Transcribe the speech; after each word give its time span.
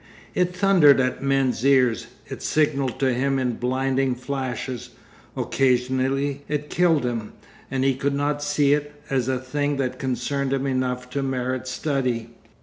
It 0.33 0.55
thundered 0.57 0.99
at 0.99 1.21
man's 1.21 1.63
ears, 1.63 2.07
it 2.25 2.41
signalled 2.41 2.99
to 3.01 3.13
him 3.13 3.37
in 3.37 3.57
blinding 3.57 4.15
flashes, 4.15 4.89
occasionally 5.37 6.41
it 6.47 6.71
killed 6.71 7.05
him, 7.05 7.33
and 7.69 7.83
he 7.83 7.93
could 7.93 8.15
not 8.15 8.41
see 8.41 8.73
it 8.73 8.95
as 9.11 9.27
a 9.27 9.37
thing 9.37 9.77
that 9.77 9.99
concerned 9.99 10.53
him 10.53 10.65
enough 10.65 11.07
to 11.11 11.21
merit 11.21 11.67
study. 11.67 12.29